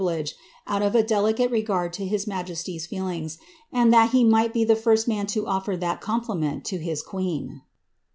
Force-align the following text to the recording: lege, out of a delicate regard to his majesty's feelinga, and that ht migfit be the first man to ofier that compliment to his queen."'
lege, 0.03 0.35
out 0.65 0.81
of 0.81 0.95
a 0.95 1.03
delicate 1.03 1.51
regard 1.51 1.93
to 1.93 2.07
his 2.07 2.25
majesty's 2.25 2.87
feelinga, 2.87 3.37
and 3.71 3.93
that 3.93 4.09
ht 4.09 4.25
migfit 4.27 4.51
be 4.51 4.63
the 4.63 4.75
first 4.75 5.07
man 5.07 5.27
to 5.27 5.43
ofier 5.43 5.79
that 5.79 6.01
compliment 6.01 6.65
to 6.65 6.79
his 6.79 7.03
queen."' 7.03 7.61